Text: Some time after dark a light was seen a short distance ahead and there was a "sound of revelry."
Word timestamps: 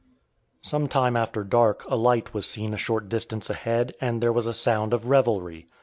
Some 0.61 0.87
time 0.87 1.15
after 1.15 1.43
dark 1.43 1.85
a 1.87 1.95
light 1.95 2.33
was 2.33 2.47
seen 2.47 2.73
a 2.73 2.77
short 2.77 3.07
distance 3.07 3.51
ahead 3.51 3.93
and 4.01 4.19
there 4.19 4.33
was 4.33 4.47
a 4.47 4.51
"sound 4.55 4.95
of 4.95 5.05
revelry." 5.05 5.67